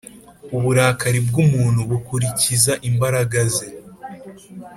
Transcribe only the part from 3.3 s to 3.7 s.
ze,